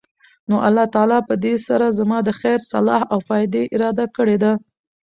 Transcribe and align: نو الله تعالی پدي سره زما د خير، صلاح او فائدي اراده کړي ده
نو 0.49 0.55
الله 0.67 0.85
تعالی 0.95 1.19
پدي 1.27 1.53
سره 1.67 1.87
زما 1.99 2.17
د 2.23 2.29
خير، 2.39 2.59
صلاح 2.71 3.01
او 3.13 3.19
فائدي 3.27 3.63
اراده 3.75 4.05
کړي 4.15 4.37
ده 4.43 4.51